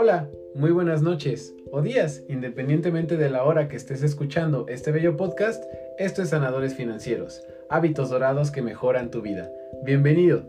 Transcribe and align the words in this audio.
Hola, 0.00 0.30
muy 0.54 0.70
buenas 0.70 1.02
noches 1.02 1.56
o 1.72 1.82
días, 1.82 2.22
independientemente 2.28 3.16
de 3.16 3.30
la 3.30 3.42
hora 3.42 3.66
que 3.66 3.74
estés 3.74 4.04
escuchando 4.04 4.66
este 4.68 4.92
bello 4.92 5.16
podcast, 5.16 5.64
esto 5.98 6.22
es 6.22 6.28
Sanadores 6.28 6.76
Financieros, 6.76 7.42
hábitos 7.68 8.08
dorados 8.08 8.52
que 8.52 8.62
mejoran 8.62 9.10
tu 9.10 9.22
vida. 9.22 9.50
Bienvenido 9.84 10.44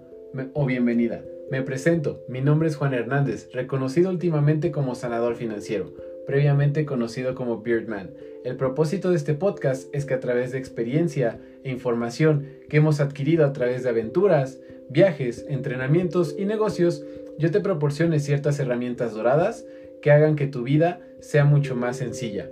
o 0.53 0.67
bienvenida. 0.67 1.23
Me 1.49 1.63
presento, 1.63 2.23
mi 2.27 2.41
nombre 2.41 2.67
es 2.67 2.75
Juan 2.75 2.93
Hernández, 2.93 3.49
reconocido 3.51 4.11
últimamente 4.11 4.69
como 4.69 4.93
sanador 4.93 5.35
financiero, 5.35 5.95
previamente 6.27 6.85
conocido 6.85 7.33
como 7.33 7.63
Beardman. 7.63 8.11
El 8.45 8.55
propósito 8.55 9.09
de 9.09 9.15
este 9.15 9.33
podcast 9.33 9.89
es 9.95 10.05
que 10.05 10.13
a 10.13 10.19
través 10.19 10.51
de 10.51 10.59
experiencia 10.59 11.39
e 11.63 11.71
información 11.71 12.45
que 12.69 12.77
hemos 12.77 12.99
adquirido 12.99 13.47
a 13.47 13.53
través 13.53 13.81
de 13.81 13.89
aventuras, 13.89 14.59
viajes, 14.89 15.45
entrenamientos 15.47 16.35
y 16.37 16.45
negocios, 16.45 17.03
yo 17.37 17.51
te 17.51 17.61
proporcione 17.61 18.19
ciertas 18.19 18.59
herramientas 18.59 19.13
doradas 19.13 19.65
que 20.01 20.11
hagan 20.11 20.35
que 20.35 20.47
tu 20.47 20.63
vida 20.63 20.99
sea 21.19 21.45
mucho 21.45 21.75
más 21.75 21.97
sencilla, 21.97 22.49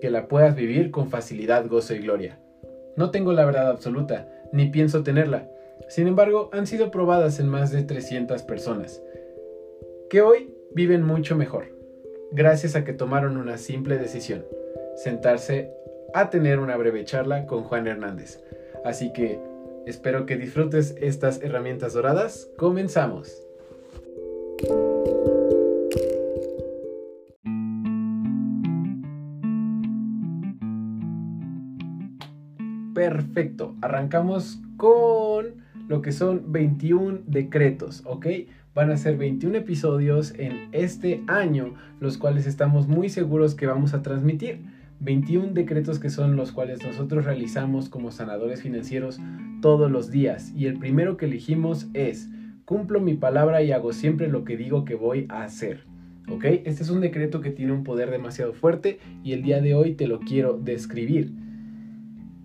que 0.00 0.10
la 0.10 0.28
puedas 0.28 0.54
vivir 0.54 0.90
con 0.90 1.10
facilidad, 1.10 1.66
gozo 1.66 1.94
y 1.94 1.98
gloria. 1.98 2.38
No 2.96 3.10
tengo 3.10 3.32
la 3.32 3.44
verdad 3.44 3.68
absoluta, 3.68 4.28
ni 4.52 4.66
pienso 4.66 5.02
tenerla. 5.02 5.48
Sin 5.88 6.06
embargo, 6.06 6.50
han 6.52 6.66
sido 6.66 6.90
probadas 6.90 7.40
en 7.40 7.48
más 7.48 7.70
de 7.70 7.82
300 7.82 8.42
personas, 8.42 9.02
que 10.10 10.22
hoy 10.22 10.54
viven 10.72 11.02
mucho 11.02 11.36
mejor, 11.36 11.66
gracias 12.32 12.76
a 12.76 12.84
que 12.84 12.92
tomaron 12.92 13.36
una 13.36 13.58
simple 13.58 13.98
decisión, 13.98 14.44
sentarse 14.96 15.72
a 16.14 16.30
tener 16.30 16.58
una 16.58 16.76
breve 16.76 17.04
charla 17.04 17.46
con 17.46 17.62
Juan 17.64 17.86
Hernández. 17.86 18.42
Así 18.84 19.12
que 19.12 19.40
espero 19.86 20.26
que 20.26 20.36
disfrutes 20.36 20.94
estas 21.00 21.42
herramientas 21.42 21.94
doradas. 21.94 22.50
Comenzamos. 22.56 23.42
Perfecto, 32.94 33.76
arrancamos 33.80 34.60
con 34.76 35.68
lo 35.88 36.02
que 36.02 36.12
son 36.12 36.52
21 36.52 37.20
decretos, 37.26 38.02
¿ok? 38.04 38.26
Van 38.74 38.90
a 38.90 38.96
ser 38.96 39.16
21 39.16 39.58
episodios 39.58 40.34
en 40.36 40.68
este 40.72 41.22
año, 41.26 41.74
los 42.00 42.18
cuales 42.18 42.46
estamos 42.46 42.88
muy 42.88 43.08
seguros 43.08 43.54
que 43.54 43.66
vamos 43.66 43.94
a 43.94 44.02
transmitir. 44.02 44.77
21 45.00 45.52
decretos 45.52 45.98
que 45.98 46.10
son 46.10 46.36
los 46.36 46.50
cuales 46.50 46.82
nosotros 46.84 47.24
realizamos 47.24 47.88
como 47.88 48.10
sanadores 48.10 48.62
financieros 48.62 49.20
todos 49.62 49.90
los 49.90 50.10
días. 50.10 50.52
Y 50.56 50.66
el 50.66 50.78
primero 50.78 51.16
que 51.16 51.26
elegimos 51.26 51.88
es, 51.94 52.28
cumplo 52.64 53.00
mi 53.00 53.14
palabra 53.14 53.62
y 53.62 53.72
hago 53.72 53.92
siempre 53.92 54.28
lo 54.28 54.44
que 54.44 54.56
digo 54.56 54.84
que 54.84 54.96
voy 54.96 55.26
a 55.28 55.44
hacer. 55.44 55.84
¿Ok? 56.30 56.44
Este 56.44 56.82
es 56.82 56.90
un 56.90 57.00
decreto 57.00 57.40
que 57.40 57.50
tiene 57.50 57.72
un 57.72 57.84
poder 57.84 58.10
demasiado 58.10 58.52
fuerte 58.52 58.98
y 59.22 59.32
el 59.32 59.42
día 59.42 59.60
de 59.62 59.74
hoy 59.74 59.94
te 59.94 60.06
lo 60.06 60.20
quiero 60.20 60.58
describir. 60.58 61.32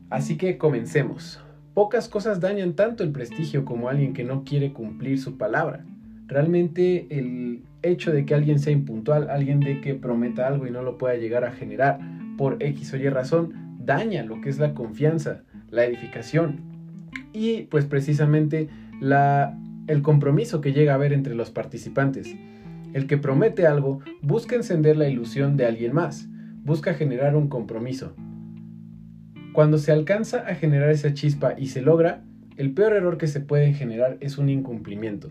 Así 0.10 0.38
que 0.38 0.58
comencemos. 0.58 1.42
Pocas 1.74 2.08
cosas 2.08 2.40
dañan 2.40 2.74
tanto 2.74 3.04
el 3.04 3.12
prestigio 3.12 3.66
como 3.66 3.90
alguien 3.90 4.14
que 4.14 4.24
no 4.24 4.44
quiere 4.44 4.74
cumplir 4.74 5.20
su 5.20 5.38
palabra. 5.38 5.86
Realmente 6.28 7.08
el 7.10 7.64
hecho 7.82 8.12
de 8.12 8.26
que 8.26 8.36
alguien 8.36 8.60
sea 8.60 8.72
impuntual, 8.72 9.30
alguien 9.30 9.60
de 9.60 9.82
que 9.82 9.96
prometa 9.96 10.48
algo 10.48 10.68
y 10.68 10.72
no 10.72 10.84
lo 10.84 10.98
pueda 10.98 11.16
llegar 11.16 11.44
a 11.44 11.52
generar 11.52 12.00
por 12.38 12.62
X 12.62 12.94
o 12.94 12.98
Y 12.98 13.10
razón, 13.10 13.78
daña 13.80 14.24
lo 14.24 14.42
que 14.42 14.50
es 14.50 14.60
la 14.60 14.74
confianza, 14.74 15.44
la 15.70 15.86
edificación 15.86 16.62
y 17.34 17.64
pues 17.64 17.86
precisamente 17.86 18.70
la, 19.02 19.58
el 19.88 20.02
compromiso 20.02 20.62
que 20.62 20.74
llega 20.74 20.94
a 20.94 20.96
haber 20.96 21.14
entre 21.14 21.36
los 21.36 21.52
participantes. 21.52 22.36
El 22.94 23.08
que 23.08 23.18
promete 23.18 23.66
algo 23.66 24.02
busca 24.22 24.56
encender 24.56 24.98
la 24.98 25.10
ilusión 25.10 25.58
de 25.58 25.66
alguien 25.66 25.94
más, 25.94 26.28
busca 26.64 26.94
generar 26.94 27.36
un 27.36 27.48
compromiso, 27.48 28.16
cuando 29.54 29.78
se 29.78 29.92
alcanza 29.92 30.40
a 30.48 30.56
generar 30.56 30.90
esa 30.90 31.14
chispa 31.14 31.54
y 31.56 31.68
se 31.68 31.84
logra, 31.84 32.24
el 32.58 32.74
peor 32.74 32.94
error 32.94 33.20
que 33.20 33.28
se 33.28 33.40
puede 33.40 33.72
generar 33.74 34.18
es 34.20 34.40
un 34.40 34.50
incumplimiento. 34.50 35.30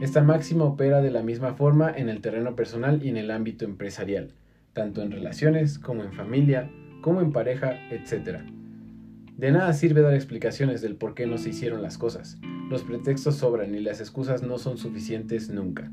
Esta 0.00 0.22
máxima 0.22 0.64
opera 0.64 1.02
de 1.02 1.10
la 1.10 1.22
misma 1.22 1.54
forma 1.54 1.90
en 1.90 2.08
el 2.08 2.20
terreno 2.20 2.54
personal 2.54 3.02
y 3.02 3.08
en 3.08 3.16
el 3.16 3.32
ámbito 3.32 3.64
empresarial, 3.64 4.30
tanto 4.76 5.00
en 5.00 5.10
relaciones 5.10 5.78
como 5.78 6.04
en 6.04 6.12
familia, 6.12 6.70
como 7.00 7.22
en 7.22 7.32
pareja, 7.32 7.78
etc. 7.90 8.40
De 9.34 9.50
nada 9.50 9.72
sirve 9.72 10.02
dar 10.02 10.12
explicaciones 10.12 10.82
del 10.82 10.96
por 10.96 11.14
qué 11.14 11.26
no 11.26 11.38
se 11.38 11.48
hicieron 11.48 11.80
las 11.80 11.96
cosas. 11.96 12.38
Los 12.68 12.82
pretextos 12.82 13.36
sobran 13.36 13.74
y 13.74 13.80
las 13.80 14.00
excusas 14.00 14.42
no 14.42 14.58
son 14.58 14.76
suficientes 14.76 15.48
nunca. 15.48 15.90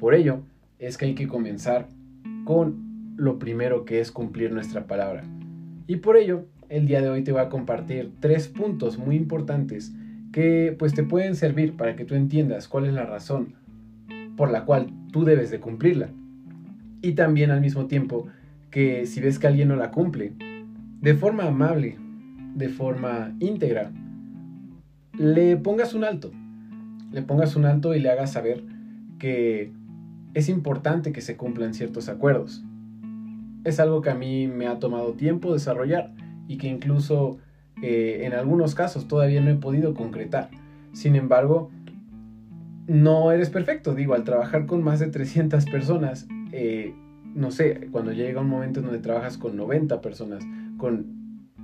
Por 0.00 0.12
ello, 0.12 0.40
es 0.80 0.98
que 0.98 1.04
hay 1.04 1.14
que 1.14 1.28
comenzar 1.28 1.86
con 2.44 3.14
lo 3.16 3.38
primero 3.38 3.84
que 3.84 4.00
es 4.00 4.10
cumplir 4.10 4.50
nuestra 4.50 4.88
palabra. 4.88 5.22
Y 5.86 5.96
por 5.96 6.16
ello, 6.16 6.46
el 6.68 6.88
día 6.88 7.00
de 7.02 7.10
hoy 7.10 7.22
te 7.22 7.30
voy 7.30 7.42
a 7.42 7.48
compartir 7.48 8.10
tres 8.18 8.48
puntos 8.48 8.98
muy 8.98 9.14
importantes 9.14 9.94
que 10.32 10.74
pues 10.76 10.94
te 10.94 11.04
pueden 11.04 11.36
servir 11.36 11.76
para 11.76 11.94
que 11.94 12.04
tú 12.04 12.16
entiendas 12.16 12.66
cuál 12.66 12.86
es 12.86 12.92
la 12.92 13.06
razón 13.06 13.54
por 14.36 14.50
la 14.50 14.64
cual 14.64 14.90
tú 15.12 15.24
debes 15.24 15.52
de 15.52 15.60
cumplirla. 15.60 16.10
Y 17.02 17.12
también 17.12 17.50
al 17.50 17.60
mismo 17.60 17.86
tiempo 17.86 18.26
que 18.70 19.06
si 19.06 19.20
ves 19.20 19.38
que 19.38 19.46
alguien 19.46 19.68
no 19.68 19.76
la 19.76 19.90
cumple, 19.90 20.32
de 21.00 21.14
forma 21.14 21.44
amable, 21.44 21.96
de 22.54 22.68
forma 22.68 23.34
íntegra, 23.40 23.92
le 25.18 25.56
pongas 25.56 25.94
un 25.94 26.04
alto. 26.04 26.32
Le 27.12 27.22
pongas 27.22 27.56
un 27.56 27.64
alto 27.64 27.94
y 27.94 28.00
le 28.00 28.10
hagas 28.10 28.32
saber 28.32 28.64
que 29.18 29.72
es 30.34 30.48
importante 30.48 31.12
que 31.12 31.20
se 31.20 31.36
cumplan 31.36 31.74
ciertos 31.74 32.08
acuerdos. 32.08 32.64
Es 33.64 33.80
algo 33.80 34.02
que 34.02 34.10
a 34.10 34.14
mí 34.14 34.46
me 34.46 34.66
ha 34.66 34.78
tomado 34.78 35.12
tiempo 35.12 35.52
desarrollar 35.52 36.12
y 36.48 36.58
que 36.58 36.68
incluso 36.68 37.38
eh, 37.82 38.22
en 38.24 38.32
algunos 38.32 38.74
casos 38.74 39.08
todavía 39.08 39.40
no 39.40 39.50
he 39.50 39.56
podido 39.56 39.94
concretar. 39.94 40.50
Sin 40.92 41.16
embargo, 41.16 41.70
no 42.86 43.32
eres 43.32 43.50
perfecto. 43.50 43.94
Digo, 43.94 44.14
al 44.14 44.24
trabajar 44.24 44.66
con 44.66 44.82
más 44.82 45.00
de 45.00 45.08
300 45.08 45.64
personas, 45.66 46.26
eh, 46.52 46.94
no 47.34 47.50
sé, 47.50 47.88
cuando 47.90 48.12
llega 48.12 48.40
un 48.40 48.48
momento 48.48 48.80
en 48.80 48.86
donde 48.86 49.00
trabajas 49.00 49.38
con 49.38 49.56
90 49.56 50.00
personas, 50.00 50.44
con 50.78 51.16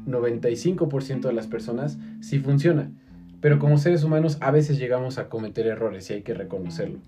95% 0.07 1.21
de 1.21 1.33
las 1.33 1.47
personas, 1.47 1.99
sí 2.21 2.39
funciona. 2.39 2.91
Pero 3.41 3.59
como 3.59 3.79
seres 3.79 4.05
humanos 4.05 4.39
a 4.41 4.51
veces 4.51 4.79
llegamos 4.79 5.19
a 5.19 5.29
cometer 5.29 5.67
errores 5.67 6.11
y 6.11 6.15
hay 6.15 6.23
que 6.23 6.35
reconocerlo. 6.35 6.99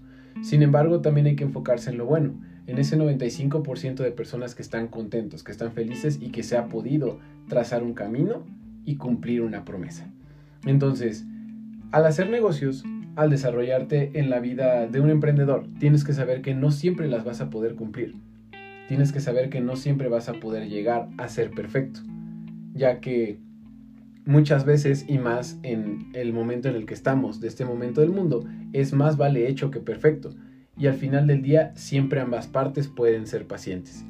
Sin 0.42 0.62
embargo, 0.62 1.00
también 1.00 1.26
hay 1.26 1.36
que 1.36 1.44
enfocarse 1.44 1.90
en 1.90 1.98
lo 1.98 2.06
bueno, 2.06 2.34
en 2.66 2.78
ese 2.78 2.98
95% 2.98 3.96
de 3.96 4.10
personas 4.10 4.54
que 4.54 4.62
están 4.62 4.88
contentos, 4.88 5.44
que 5.44 5.52
están 5.52 5.72
felices 5.72 6.18
y 6.20 6.30
que 6.30 6.42
se 6.42 6.56
ha 6.56 6.66
podido 6.68 7.20
trazar 7.48 7.82
un 7.82 7.94
camino 7.94 8.44
y 8.84 8.96
cumplir 8.96 9.42
una 9.42 9.64
promesa. 9.64 10.10
Entonces, 10.66 11.24
al 11.92 12.06
hacer 12.06 12.30
negocios, 12.30 12.84
al 13.16 13.30
desarrollarte 13.30 14.18
en 14.18 14.30
la 14.30 14.40
vida 14.40 14.86
de 14.86 15.00
un 15.00 15.10
emprendedor, 15.10 15.68
tienes 15.78 16.04
que 16.04 16.12
saber 16.12 16.42
que 16.42 16.54
no 16.54 16.70
siempre 16.70 17.08
las 17.08 17.24
vas 17.24 17.40
a 17.40 17.50
poder 17.50 17.74
cumplir. 17.74 18.14
Tienes 18.88 19.12
que 19.12 19.20
saber 19.20 19.50
que 19.50 19.60
no 19.60 19.76
siempre 19.76 20.08
vas 20.08 20.28
a 20.28 20.34
poder 20.34 20.68
llegar 20.68 21.08
a 21.16 21.28
ser 21.28 21.50
perfecto, 21.50 22.00
ya 22.74 23.00
que 23.00 23.38
muchas 24.26 24.64
veces 24.64 25.06
y 25.08 25.18
más 25.18 25.58
en 25.62 26.10
el 26.12 26.32
momento 26.32 26.68
en 26.68 26.76
el 26.76 26.86
que 26.86 26.94
estamos, 26.94 27.40
de 27.40 27.48
este 27.48 27.64
momento 27.64 28.00
del 28.00 28.10
mundo, 28.10 28.44
es 28.72 28.92
más 28.92 29.16
vale 29.16 29.48
hecho 29.48 29.70
que 29.70 29.80
perfecto. 29.80 30.30
Y 30.76 30.88
al 30.88 30.94
final 30.94 31.26
del 31.26 31.42
día 31.42 31.72
siempre 31.76 32.20
ambas 32.20 32.48
partes 32.48 32.88
pueden 32.88 33.26
ser 33.26 33.46
pacientes. 33.46 34.04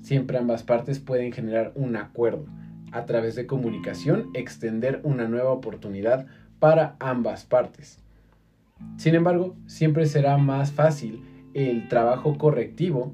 Siempre 0.00 0.38
ambas 0.38 0.62
partes 0.62 1.00
pueden 1.00 1.32
generar 1.32 1.72
un 1.74 1.96
acuerdo 1.96 2.46
a 2.92 3.06
través 3.06 3.34
de 3.34 3.46
comunicación, 3.46 4.30
extender 4.34 5.00
una 5.02 5.26
nueva 5.26 5.50
oportunidad 5.50 6.26
para 6.60 6.96
ambas 7.00 7.44
partes. 7.44 8.03
Sin 8.96 9.14
embargo, 9.14 9.56
siempre 9.66 10.06
será 10.06 10.36
más 10.38 10.72
fácil 10.72 11.22
el 11.52 11.88
trabajo 11.88 12.38
correctivo. 12.38 13.12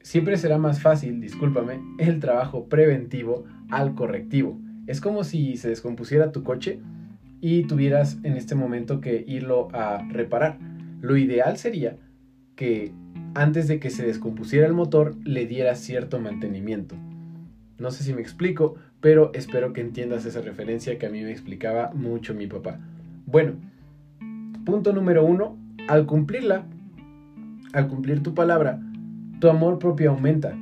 Siempre 0.00 0.36
será 0.36 0.58
más 0.58 0.80
fácil, 0.80 1.20
discúlpame, 1.20 1.80
el 1.98 2.20
trabajo 2.20 2.68
preventivo 2.68 3.44
al 3.70 3.94
correctivo. 3.94 4.60
Es 4.86 5.00
como 5.00 5.24
si 5.24 5.56
se 5.56 5.68
descompusiera 5.68 6.32
tu 6.32 6.44
coche 6.44 6.80
y 7.40 7.64
tuvieras 7.64 8.18
en 8.22 8.36
este 8.36 8.54
momento 8.54 9.00
que 9.00 9.24
irlo 9.26 9.68
a 9.72 10.06
reparar. 10.08 10.58
Lo 11.00 11.16
ideal 11.16 11.58
sería 11.58 11.98
que 12.54 12.92
antes 13.34 13.68
de 13.68 13.80
que 13.80 13.90
se 13.90 14.06
descompusiera 14.06 14.66
el 14.66 14.72
motor 14.72 15.16
le 15.24 15.46
dieras 15.46 15.80
cierto 15.80 16.20
mantenimiento. 16.20 16.96
No 17.78 17.90
sé 17.90 18.04
si 18.04 18.14
me 18.14 18.22
explico, 18.22 18.76
pero 19.00 19.32
espero 19.34 19.72
que 19.72 19.82
entiendas 19.82 20.24
esa 20.24 20.40
referencia 20.40 20.98
que 20.98 21.06
a 21.06 21.10
mí 21.10 21.22
me 21.22 21.32
explicaba 21.32 21.92
mucho 21.92 22.32
mi 22.32 22.46
papá. 22.46 22.80
Bueno, 23.26 23.54
punto 24.64 24.92
número 24.92 25.24
uno, 25.24 25.58
al 25.88 26.06
cumplirla, 26.06 26.64
al 27.72 27.88
cumplir 27.88 28.22
tu 28.22 28.34
palabra, 28.34 28.80
tu 29.40 29.48
amor 29.48 29.80
propio 29.80 30.12
aumenta 30.12 30.56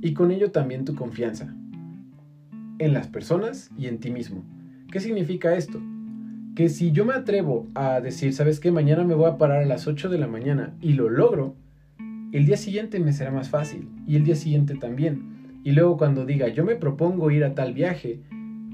y 0.00 0.12
con 0.12 0.32
ello 0.32 0.50
también 0.50 0.84
tu 0.84 0.96
confianza 0.96 1.54
en 2.80 2.92
las 2.94 3.06
personas 3.06 3.70
y 3.78 3.86
en 3.86 3.98
ti 3.98 4.10
mismo. 4.10 4.42
¿Qué 4.90 4.98
significa 4.98 5.54
esto? 5.54 5.80
Que 6.56 6.68
si 6.68 6.90
yo 6.90 7.04
me 7.04 7.14
atrevo 7.14 7.68
a 7.76 8.00
decir, 8.00 8.32
¿sabes 8.32 8.58
qué? 8.58 8.72
Mañana 8.72 9.04
me 9.04 9.14
voy 9.14 9.30
a 9.30 9.38
parar 9.38 9.62
a 9.62 9.66
las 9.66 9.86
8 9.86 10.08
de 10.08 10.18
la 10.18 10.26
mañana 10.26 10.74
y 10.80 10.94
lo 10.94 11.08
logro, 11.08 11.54
el 12.32 12.44
día 12.44 12.56
siguiente 12.56 12.98
me 12.98 13.12
será 13.12 13.30
más 13.30 13.50
fácil 13.50 13.88
y 14.08 14.16
el 14.16 14.24
día 14.24 14.34
siguiente 14.34 14.74
también. 14.74 15.60
Y 15.62 15.70
luego 15.70 15.96
cuando 15.96 16.26
diga, 16.26 16.48
yo 16.48 16.64
me 16.64 16.74
propongo 16.74 17.30
ir 17.30 17.44
a 17.44 17.54
tal 17.54 17.72
viaje, 17.72 18.20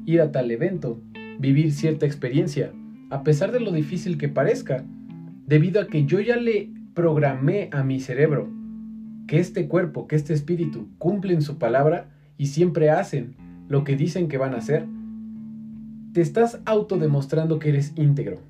ir 0.06 0.22
a 0.22 0.32
tal 0.32 0.50
evento, 0.50 1.02
vivir 1.38 1.70
cierta 1.72 2.06
experiencia, 2.06 2.72
a 3.10 3.22
pesar 3.22 3.52
de 3.52 3.60
lo 3.60 3.72
difícil 3.72 4.18
que 4.18 4.28
parezca, 4.28 4.84
debido 5.46 5.80
a 5.80 5.86
que 5.86 6.04
yo 6.04 6.20
ya 6.20 6.36
le 6.36 6.70
programé 6.94 7.68
a 7.72 7.82
mi 7.82 8.00
cerebro 8.00 8.48
que 9.26 9.38
este 9.38 9.68
cuerpo, 9.68 10.06
que 10.06 10.16
este 10.16 10.34
espíritu 10.34 10.88
cumplen 10.98 11.42
su 11.42 11.58
palabra 11.58 12.08
y 12.38 12.46
siempre 12.46 12.90
hacen 12.90 13.34
lo 13.68 13.84
que 13.84 13.96
dicen 13.96 14.28
que 14.28 14.38
van 14.38 14.54
a 14.54 14.58
hacer, 14.58 14.86
te 16.12 16.20
estás 16.20 16.60
autodemostrando 16.64 17.58
que 17.58 17.70
eres 17.70 17.92
íntegro. 17.96 18.40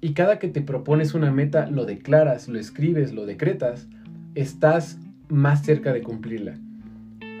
Y 0.00 0.12
cada 0.12 0.38
que 0.38 0.48
te 0.48 0.62
propones 0.62 1.14
una 1.14 1.32
meta, 1.32 1.68
lo 1.68 1.84
declaras, 1.84 2.48
lo 2.48 2.58
escribes, 2.58 3.12
lo 3.12 3.26
decretas, 3.26 3.88
estás 4.34 4.98
más 5.28 5.64
cerca 5.64 5.92
de 5.92 6.02
cumplirla. 6.02 6.58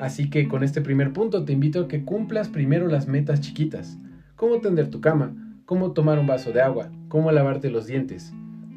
Así 0.00 0.28
que 0.28 0.48
con 0.48 0.62
este 0.62 0.80
primer 0.80 1.12
punto 1.12 1.44
te 1.44 1.52
invito 1.52 1.82
a 1.82 1.88
que 1.88 2.04
cumplas 2.04 2.48
primero 2.48 2.88
las 2.88 3.06
metas 3.06 3.40
chiquitas. 3.40 3.98
Cómo 4.34 4.60
tender 4.60 4.90
tu 4.90 5.00
cama, 5.00 5.34
cómo 5.66 5.92
tomar 5.92 6.18
un 6.18 6.28
vaso 6.28 6.52
de 6.52 6.62
agua, 6.62 6.90
cómo 7.08 7.30
lavarte 7.32 7.70
los 7.70 7.86
dientes. 7.86 8.32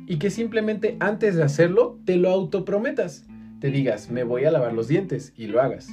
Y 0.08 0.18
que 0.18 0.32
simplemente 0.32 0.98
antes 1.00 1.36
de 1.36 1.44
hacerlo 1.44 2.00
te 2.04 2.18
lo 2.18 2.30
autoprometas. 2.30 3.26
Te 3.62 3.70
digas, 3.70 4.10
me 4.10 4.24
voy 4.24 4.46
a 4.46 4.52
lavar 4.52 4.74
los 4.74 4.88
dientes 4.88 5.32
y 5.38 5.48
lo 5.48 5.62
hagas. 5.62 5.88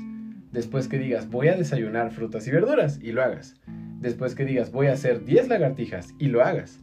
Después 0.53 0.89
que 0.89 0.99
digas, 0.99 1.29
voy 1.31 1.49
a 1.49 1.57
desayunar 1.57 2.13
frutas 2.13 2.49
y 2.49 2.51
verduras 2.51 2.99
y 3.03 3.13
lo 3.13 3.23
hagas. 3.23 3.57
Después 4.01 4.35
que 4.35 4.47
digas, 4.47 4.73
voy 4.73 4.87
a 4.87 4.95
hacer 4.95 5.25
10 5.25 5.49
lagartijas 5.49 6.15
y 6.19 6.29
lo 6.29 6.43
hagas. 6.43 6.81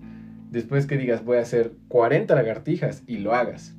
Después 0.51 0.85
que 0.85 0.97
digas, 0.97 1.25
voy 1.25 1.37
a 1.37 1.41
hacer 1.41 1.73
40 1.87 2.35
lagartijas 2.35 3.03
y 3.07 3.17
lo 3.17 3.33
hagas. 3.33 3.75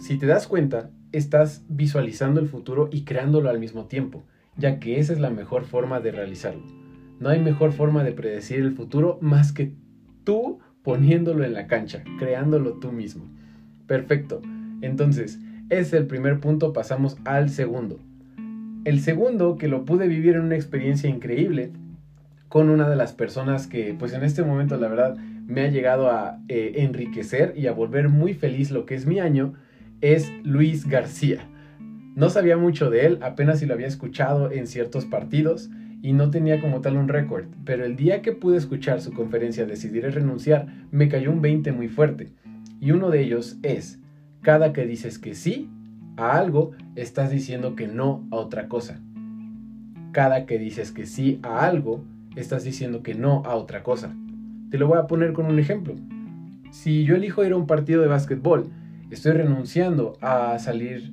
Si 0.00 0.18
te 0.18 0.26
das 0.26 0.48
cuenta, 0.48 0.90
estás 1.12 1.62
visualizando 1.68 2.40
el 2.40 2.48
futuro 2.48 2.88
y 2.90 3.04
creándolo 3.04 3.50
al 3.50 3.60
mismo 3.60 3.86
tiempo, 3.86 4.24
ya 4.56 4.80
que 4.80 4.98
esa 4.98 5.12
es 5.12 5.20
la 5.20 5.30
mejor 5.30 5.64
forma 5.64 6.00
de 6.00 6.10
realizarlo. 6.10 6.81
No 7.22 7.28
hay 7.28 7.38
mejor 7.38 7.70
forma 7.70 8.02
de 8.02 8.10
predecir 8.10 8.58
el 8.58 8.72
futuro 8.72 9.16
más 9.20 9.52
que 9.52 9.72
tú 10.24 10.58
poniéndolo 10.82 11.44
en 11.44 11.54
la 11.54 11.68
cancha, 11.68 12.02
creándolo 12.18 12.80
tú 12.80 12.90
mismo. 12.90 13.30
Perfecto. 13.86 14.42
Entonces, 14.80 15.38
ese 15.70 15.80
es 15.80 15.92
el 15.92 16.08
primer 16.08 16.40
punto, 16.40 16.72
pasamos 16.72 17.16
al 17.24 17.48
segundo. 17.48 18.00
El 18.84 18.98
segundo, 18.98 19.56
que 19.56 19.68
lo 19.68 19.84
pude 19.84 20.08
vivir 20.08 20.34
en 20.34 20.40
una 20.40 20.56
experiencia 20.56 21.08
increíble 21.08 21.70
con 22.48 22.70
una 22.70 22.88
de 22.88 22.96
las 22.96 23.12
personas 23.12 23.68
que, 23.68 23.94
pues 23.96 24.14
en 24.14 24.24
este 24.24 24.42
momento, 24.42 24.76
la 24.76 24.88
verdad, 24.88 25.14
me 25.46 25.60
ha 25.60 25.68
llegado 25.68 26.10
a 26.10 26.40
eh, 26.48 26.72
enriquecer 26.78 27.54
y 27.56 27.68
a 27.68 27.72
volver 27.72 28.08
muy 28.08 28.34
feliz 28.34 28.72
lo 28.72 28.84
que 28.84 28.96
es 28.96 29.06
mi 29.06 29.20
año, 29.20 29.54
es 30.00 30.28
Luis 30.42 30.88
García. 30.88 31.48
No 32.16 32.30
sabía 32.30 32.56
mucho 32.56 32.90
de 32.90 33.06
él, 33.06 33.18
apenas 33.22 33.60
si 33.60 33.66
lo 33.66 33.74
había 33.74 33.86
escuchado 33.86 34.50
en 34.50 34.66
ciertos 34.66 35.04
partidos 35.04 35.70
y 36.02 36.12
no 36.12 36.30
tenía 36.30 36.60
como 36.60 36.80
tal 36.80 36.96
un 36.96 37.06
récord, 37.06 37.44
pero 37.64 37.84
el 37.84 37.94
día 37.94 38.22
que 38.22 38.32
pude 38.32 38.56
escuchar 38.56 39.00
su 39.00 39.12
conferencia 39.12 39.64
Decidiré 39.64 40.10
renunciar, 40.10 40.66
me 40.90 41.08
cayó 41.08 41.30
un 41.30 41.40
20 41.40 41.70
muy 41.70 41.88
fuerte. 41.88 42.32
Y 42.80 42.90
uno 42.90 43.08
de 43.08 43.22
ellos 43.22 43.56
es, 43.62 44.00
cada 44.42 44.72
que 44.72 44.84
dices 44.84 45.20
que 45.20 45.36
sí 45.36 45.70
a 46.16 46.36
algo, 46.36 46.72
estás 46.96 47.30
diciendo 47.30 47.76
que 47.76 47.86
no 47.86 48.26
a 48.32 48.36
otra 48.36 48.66
cosa. 48.66 49.00
Cada 50.10 50.44
que 50.44 50.58
dices 50.58 50.90
que 50.90 51.06
sí 51.06 51.38
a 51.44 51.64
algo, 51.64 52.04
estás 52.34 52.64
diciendo 52.64 53.04
que 53.04 53.14
no 53.14 53.44
a 53.46 53.54
otra 53.54 53.84
cosa. 53.84 54.12
Te 54.70 54.78
lo 54.78 54.88
voy 54.88 54.98
a 54.98 55.06
poner 55.06 55.32
con 55.32 55.46
un 55.46 55.60
ejemplo. 55.60 55.94
Si 56.72 57.04
yo 57.04 57.14
elijo 57.14 57.44
ir 57.44 57.52
a 57.52 57.56
un 57.56 57.68
partido 57.68 58.02
de 58.02 58.08
básquetbol, 58.08 58.70
estoy 59.10 59.32
renunciando 59.32 60.18
a 60.20 60.58
salir, 60.58 61.12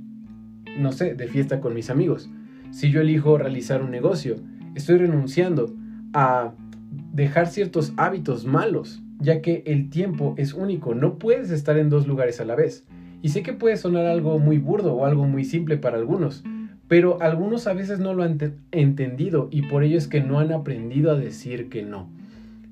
no 0.80 0.92
sé, 0.92 1.14
de 1.14 1.28
fiesta 1.28 1.60
con 1.60 1.76
mis 1.76 1.92
amigos. 1.92 2.30
Si 2.72 2.90
yo 2.90 3.02
elijo 3.02 3.38
realizar 3.38 3.84
un 3.84 3.92
negocio, 3.92 4.38
estoy 4.76 4.98
renunciando 4.98 5.74
a 6.14 6.54
dejar 7.14 7.48
ciertos 7.48 7.94
hábitos 7.98 8.46
malos, 8.46 9.02
ya 9.20 9.42
que 9.42 9.64
el 9.66 9.90
tiempo 9.90 10.34
es 10.38 10.54
único, 10.54 10.96
no 10.96 11.18
puedes 11.18 11.52
estar 11.52 11.78
en 11.78 11.90
dos 11.90 12.08
lugares 12.08 12.40
a 12.40 12.46
la 12.46 12.56
vez. 12.56 12.86
Y 13.22 13.30
sé 13.30 13.44
que 13.44 13.54
puede 13.54 13.76
sonar 13.78 14.06
algo 14.06 14.40
muy 14.40 14.58
burdo 14.58 14.94
o 14.94 15.06
algo 15.06 15.26
muy 15.26 15.44
simple 15.44 15.78
para 15.78 15.98
algunos, 15.98 16.44
pero 16.88 17.22
algunos 17.22 17.68
a 17.68 17.74
veces 17.74 18.00
no 18.00 18.14
lo 18.14 18.24
han 18.24 18.38
entendido 18.72 19.50
y 19.52 19.64
por 19.64 19.84
ello 19.84 19.98
es 19.98 20.08
que 20.08 20.22
no 20.22 20.40
han 20.40 20.52
aprendido 20.52 21.12
a 21.12 21.16
decir 21.16 21.70
que 21.70 21.84
no. 21.84 22.10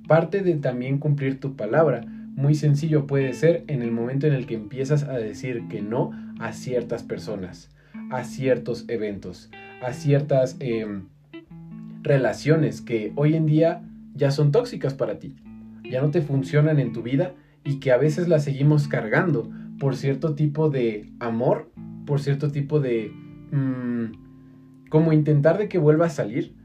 Parte 0.07 0.41
de 0.41 0.55
también 0.55 0.99
cumplir 0.99 1.39
tu 1.39 1.55
palabra 1.55 2.05
muy 2.37 2.55
sencillo 2.55 3.07
puede 3.07 3.33
ser 3.33 3.63
en 3.67 3.81
el 3.81 3.91
momento 3.91 4.27
en 4.27 4.33
el 4.33 4.45
que 4.45 4.53
empiezas 4.55 5.03
a 5.03 5.17
decir 5.17 5.63
que 5.69 5.81
no 5.81 6.11
a 6.39 6.53
ciertas 6.53 7.03
personas, 7.03 7.69
a 8.11 8.23
ciertos 8.23 8.85
eventos, 8.87 9.49
a 9.81 9.91
ciertas 9.91 10.55
em, 10.59 11.05
relaciones 12.07 12.81
que 12.81 13.11
hoy 13.15 13.35
en 13.35 13.45
día 13.45 13.83
ya 14.13 14.31
son 14.31 14.51
tóxicas 14.51 14.93
para 14.93 15.19
ti, 15.19 15.35
ya 15.89 16.01
no 16.01 16.09
te 16.09 16.21
funcionan 16.21 16.79
en 16.79 16.93
tu 16.93 17.03
vida 17.03 17.33
y 17.63 17.79
que 17.79 17.91
a 17.91 17.97
veces 17.97 18.27
las 18.27 18.43
seguimos 18.43 18.87
cargando 18.87 19.49
por 19.79 19.95
cierto 19.95 20.33
tipo 20.33 20.69
de 20.69 21.11
amor, 21.19 21.71
por 22.05 22.19
cierto 22.19 22.51
tipo 22.51 22.79
de... 22.79 23.11
Mm, 23.51 24.27
como 24.89 25.11
intentar 25.11 25.57
de 25.57 25.67
que 25.67 25.77
vuelva 25.77 26.05
a 26.05 26.09
salir, 26.09 26.55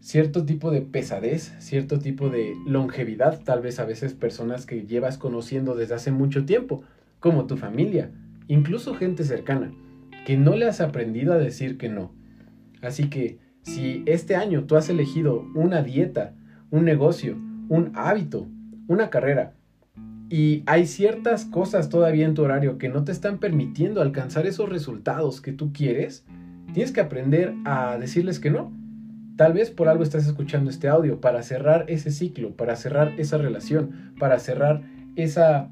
cierto 0.00 0.44
tipo 0.44 0.70
de 0.70 0.82
pesadez, 0.82 1.54
cierto 1.58 1.98
tipo 1.98 2.28
de 2.28 2.54
longevidad, 2.66 3.42
tal 3.42 3.60
vez 3.60 3.80
a 3.80 3.84
veces 3.84 4.14
personas 4.14 4.66
que 4.66 4.86
llevas 4.86 5.18
conociendo 5.18 5.74
desde 5.74 5.94
hace 5.94 6.12
mucho 6.12 6.44
tiempo, 6.44 6.82
como 7.18 7.46
tu 7.46 7.56
familia, 7.56 8.10
incluso 8.46 8.94
gente 8.94 9.24
cercana, 9.24 9.72
que 10.24 10.36
no 10.36 10.54
le 10.54 10.66
has 10.66 10.80
aprendido 10.80 11.32
a 11.32 11.38
decir 11.38 11.76
que 11.76 11.88
no. 11.88 12.12
Así 12.82 13.10
que 13.10 13.38
si 13.62 14.02
este 14.06 14.36
año 14.36 14.64
tú 14.64 14.76
has 14.76 14.88
elegido 14.88 15.44
una 15.54 15.82
dieta, 15.82 16.34
un 16.70 16.84
negocio, 16.84 17.36
un 17.68 17.92
hábito, 17.94 18.48
una 18.88 19.10
carrera, 19.10 19.54
y 20.32 20.62
hay 20.64 20.86
ciertas 20.86 21.44
cosas 21.44 21.90
todavía 21.90 22.24
en 22.24 22.32
tu 22.32 22.42
horario 22.42 22.78
que 22.78 22.88
no 22.88 23.04
te 23.04 23.12
están 23.12 23.36
permitiendo 23.36 24.00
alcanzar 24.00 24.46
esos 24.46 24.70
resultados 24.70 25.42
que 25.42 25.52
tú 25.52 25.74
quieres, 25.74 26.24
tienes 26.72 26.90
que 26.90 27.02
aprender 27.02 27.52
a 27.66 27.98
decirles 27.98 28.40
que 28.40 28.50
no. 28.50 28.72
Tal 29.36 29.52
vez 29.52 29.70
por 29.70 29.88
algo 29.88 30.02
estás 30.02 30.26
escuchando 30.26 30.70
este 30.70 30.88
audio, 30.88 31.20
para 31.20 31.42
cerrar 31.42 31.84
ese 31.88 32.10
ciclo, 32.10 32.56
para 32.56 32.76
cerrar 32.76 33.12
esa 33.18 33.36
relación, 33.36 34.14
para 34.18 34.38
cerrar 34.38 34.82
esa, 35.16 35.68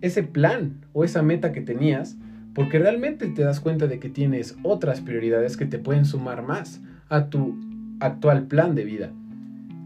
ese 0.00 0.22
plan 0.22 0.86
o 0.94 1.04
esa 1.04 1.22
meta 1.22 1.52
que 1.52 1.60
tenías, 1.60 2.16
porque 2.54 2.78
realmente 2.78 3.26
te 3.28 3.42
das 3.42 3.60
cuenta 3.60 3.86
de 3.86 3.98
que 3.98 4.08
tienes 4.08 4.56
otras 4.62 5.00
prioridades 5.00 5.56
que 5.56 5.66
te 5.66 5.78
pueden 5.78 6.04
sumar 6.04 6.42
más 6.42 6.80
a 7.08 7.28
tu 7.28 7.56
actual 8.00 8.46
plan 8.46 8.74
de 8.74 8.84
vida. 8.84 9.12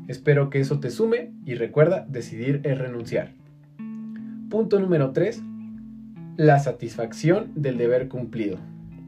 Espero 0.09 0.51
que 0.51 0.61
eso 0.61 0.81
te 0.81 0.91
sume 0.91 1.33
y 1.45 1.55
recuerda, 1.55 2.07
decidir 2.09 2.61
es 2.65 2.79
renunciar. 2.79 3.33
Punto 4.51 4.79
número 4.79 5.13
3. 5.13 5.43
La 6.37 6.59
satisfacción 6.59 7.53
del 7.55 7.79
deber 7.79 8.09
cumplido. 8.09 8.59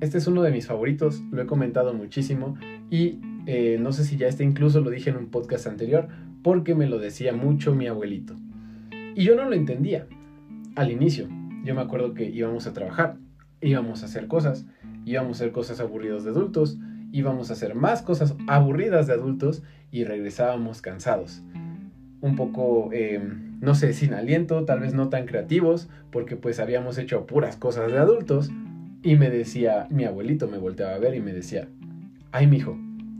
Este 0.00 0.18
es 0.18 0.26
uno 0.26 0.42
de 0.42 0.50
mis 0.50 0.66
favoritos, 0.66 1.22
lo 1.30 1.42
he 1.42 1.46
comentado 1.46 1.94
muchísimo 1.94 2.56
y 2.90 3.18
eh, 3.46 3.78
no 3.80 3.92
sé 3.92 4.04
si 4.04 4.16
ya 4.16 4.26
este 4.26 4.44
incluso 4.44 4.80
lo 4.80 4.90
dije 4.90 5.10
en 5.10 5.16
un 5.16 5.26
podcast 5.26 5.66
anterior, 5.66 6.08
porque 6.42 6.74
me 6.74 6.86
lo 6.86 6.98
decía 6.98 7.32
mucho 7.32 7.74
mi 7.74 7.86
abuelito. 7.86 8.34
Y 9.14 9.24
yo 9.24 9.34
no 9.36 9.44
lo 9.44 9.54
entendía 9.54 10.06
al 10.74 10.90
inicio. 10.90 11.28
Yo 11.64 11.74
me 11.74 11.80
acuerdo 11.80 12.14
que 12.14 12.28
íbamos 12.28 12.66
a 12.66 12.72
trabajar, 12.72 13.16
íbamos 13.60 14.02
a 14.02 14.06
hacer 14.06 14.26
cosas, 14.26 14.66
íbamos 15.04 15.40
a 15.40 15.44
hacer 15.44 15.52
cosas 15.52 15.80
aburridas 15.80 16.24
de 16.24 16.30
adultos, 16.30 16.78
íbamos 17.12 17.50
a 17.50 17.54
hacer 17.54 17.74
más 17.74 18.02
cosas 18.02 18.34
aburridas 18.46 19.06
de 19.06 19.14
adultos 19.14 19.62
y 19.90 20.04
regresábamos 20.04 20.82
cansados. 20.82 21.42
Un 22.20 22.36
poco, 22.36 22.90
em, 22.92 23.58
no 23.60 23.74
sé, 23.74 23.92
sin 23.92 24.14
aliento, 24.14 24.64
tal 24.64 24.80
vez 24.80 24.94
no 24.94 25.08
tan 25.08 25.26
creativos, 25.26 25.88
porque 26.10 26.36
pues 26.36 26.60
habíamos 26.60 26.98
hecho 26.98 27.26
puras 27.26 27.56
cosas 27.56 27.92
de 27.92 27.98
adultos. 27.98 28.50
Y 29.02 29.16
me 29.16 29.30
decía, 29.30 29.86
mi 29.90 30.04
abuelito 30.04 30.48
me 30.48 30.58
volteaba 30.58 30.94
a 30.94 30.98
ver 30.98 31.14
y 31.14 31.20
me 31.20 31.32
decía, 31.32 31.68
ay, 32.32 32.46
mijo, 32.46 32.76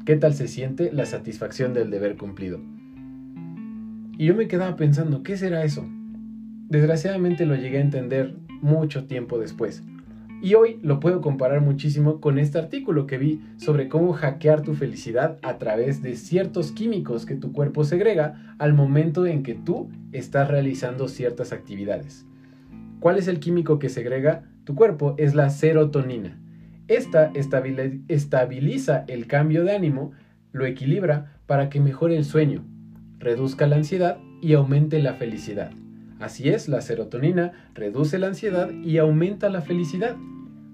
¿Qué 0.07 0.15
tal 0.15 0.35
se 0.35 0.47
siente 0.47 0.93
la 0.93 1.05
satisfacción 1.05 1.75
del 1.75 1.91
deber 1.91 2.17
cumplido? 2.17 2.61
Y 4.17 4.27
yo 4.27 4.37
me 4.37 4.47
quedaba 4.47 4.77
pensando, 4.77 5.25
¿qué 5.25 5.37
será 5.37 5.65
eso? 5.65 5.85
Desgraciadamente 6.69 7.45
lo 7.45 7.57
llegué 7.57 7.79
a 7.79 7.81
entender 7.81 8.37
mucho 8.63 9.07
tiempo 9.07 9.37
después. 9.41 9.83
Y 10.43 10.55
hoy 10.55 10.79
lo 10.83 11.01
puedo 11.01 11.23
comparar 11.23 11.63
muchísimo 11.63 12.21
con 12.21 12.39
este 12.39 12.59
artículo 12.59 13.07
que 13.07 13.19
vi 13.19 13.41
sobre 13.57 13.89
cómo 13.89 14.13
hackear 14.13 14.63
tu 14.63 14.75
felicidad 14.75 15.39
a 15.43 15.59
través 15.59 16.03
de 16.03 16.15
ciertos 16.15 16.73
químicos 16.73 17.25
que 17.25 17.37
tu 17.37 17.53
cuerpo 17.53 17.85
segrega 17.85 18.55
al 18.59 18.75
momento 18.75 19.27
en 19.27 19.43
que 19.43 19.55
tú 19.55 19.89
estás 20.13 20.49
realizando 20.49 21.09
ciertas 21.09 21.53
actividades. 21.53 22.27
¿Cuál 23.01 23.19
es 23.19 23.29
el 23.29 23.41
químico 23.41 23.79
que 23.79 23.89
segrega 23.89 24.45
tu 24.65 24.75
cuerpo? 24.75 25.15
Es 25.17 25.35
la 25.35 25.51
serotonina. 25.51 26.39
Esta 26.89 27.33
estabiliza 27.35 29.05
el 29.09 29.27
cambio 29.27 29.65
de 29.65 29.75
ánimo, 29.75 30.13
lo 30.53 30.67
equilibra 30.67 31.41
para 31.47 31.69
que 31.69 31.81
mejore 31.81 32.17
el 32.17 32.25
sueño, 32.25 32.65
reduzca 33.19 33.67
la 33.67 33.77
ansiedad 33.77 34.19
y 34.41 34.53
aumente 34.53 35.01
la 35.01 35.15
felicidad. 35.15 35.73
Así 36.19 36.49
es, 36.49 36.69
la 36.69 36.81
serotonina 36.81 37.53
reduce 37.75 38.19
la 38.19 38.29
ansiedad 38.29 38.71
y 38.71 38.99
aumenta 38.99 39.49
la 39.51 39.61
felicidad. 39.61 40.17